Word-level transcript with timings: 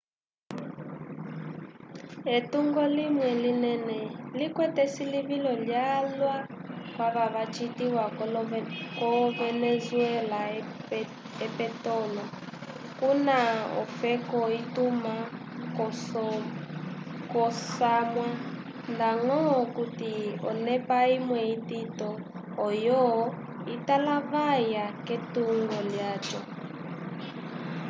etungo 2.35 2.81
limwe 2.95 3.29
linene 3.43 3.99
likwete 4.39 4.79
esilivilo 4.87 5.51
lyalwa 5.65 6.35
kwava 6.93 7.25
vacitiwa 7.35 8.03
ko 8.97 9.09
venezuela 9.37 10.39
opetolo 11.43 12.23
kuna 12.99 13.37
ofeka 13.81 14.39
ituma 14.59 15.13
k'osamwa 17.33 18.27
ndañgo 18.93 19.37
okuti 19.61 20.13
onepa 20.49 20.97
imwe 21.17 21.39
itito 21.55 22.09
oyo 22.67 23.01
italavaya 23.75 24.85
k'etungo 25.05 25.77
lyaco 25.91 26.39